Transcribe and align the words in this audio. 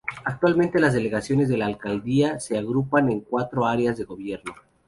Actualmente, 0.25 0.79
las 0.79 0.95
delegaciones 0.95 1.47
de 1.47 1.57
la 1.57 1.67
Alcaldía 1.67 2.39
se 2.39 2.57
agrupan 2.57 3.11
en 3.11 3.19
cuatro 3.21 3.67
áreas 3.67 3.99
de 3.99 4.05
gobierno. 4.05 4.51